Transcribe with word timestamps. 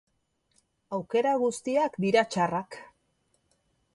Aukera 0.97 1.33
guztiak 1.43 1.99
dira 2.05 2.23
txarrak. 2.35 2.79